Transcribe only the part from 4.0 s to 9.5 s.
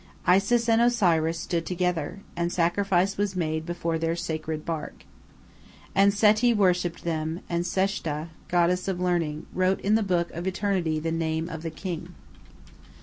sacred bark. And Seti worshipped them, and Seshta, goddess of learning,